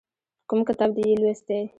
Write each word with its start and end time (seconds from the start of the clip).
کوم 0.49 0.59
کتاب 0.69 0.89
دې 0.95 1.03
یې 1.09 1.15
لوستی؟ 1.21 1.59